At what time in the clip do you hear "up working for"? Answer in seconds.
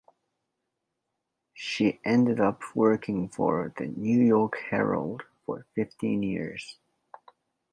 2.39-3.71